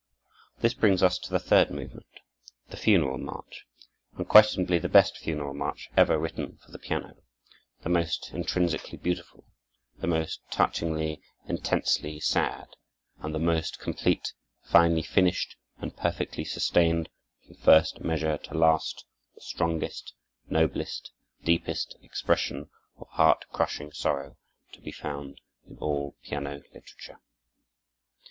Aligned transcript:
This 0.61 0.73
brings 0.73 1.03
us 1.03 1.19
to 1.19 1.29
the 1.29 1.37
third 1.37 1.69
movement, 1.69 2.07
the 2.69 2.75
Funeral 2.75 3.19
March, 3.19 3.67
unquestionably 4.17 4.79
the 4.79 4.89
best 4.89 5.15
funeral 5.15 5.53
march 5.53 5.91
ever 5.95 6.17
written 6.17 6.57
for 6.57 6.71
the 6.71 6.79
piano, 6.79 7.17
the 7.83 7.89
most 7.89 8.31
intrinsically 8.33 8.97
beautiful, 8.97 9.45
the 9.99 10.07
most 10.07 10.41
touchingly, 10.49 11.21
intensely 11.47 12.19
sad, 12.19 12.69
and 13.19 13.35
the 13.35 13.37
most 13.37 13.77
complete, 13.77 14.33
finely 14.63 15.03
finished, 15.03 15.55
and 15.77 15.95
perfectly 15.95 16.45
sustained, 16.45 17.07
from 17.45 17.53
first 17.57 17.99
measure 17.99 18.39
to 18.39 18.55
last; 18.55 19.05
the 19.35 19.41
strongest, 19.41 20.15
noblest, 20.49 21.11
deepest 21.43 21.95
expression 22.01 22.71
of 22.97 23.07
heart 23.09 23.45
crushing 23.51 23.91
sorrow 23.91 24.35
to 24.73 24.81
be 24.81 24.91
found 24.91 25.39
in 25.67 25.77
all 25.77 26.15
piano 26.23 26.55
literature. 26.73 27.19